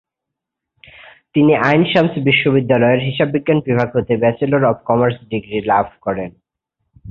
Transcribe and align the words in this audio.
তিনি 1.35 1.51
আইন-শামস 1.67 2.13
বিশ্ববিদ্যালয়ের 2.29 3.01
হিসাববিজ্ঞান 3.07 3.59
বিভাগ 3.67 3.89
হতে 3.95 4.13
ব্যাচেলর 4.17 4.63
অব 4.63 4.77
কমার্স 4.87 5.17
ডিগ্রী 5.31 5.59
লাভ 5.71 5.87
করেন। 6.05 6.29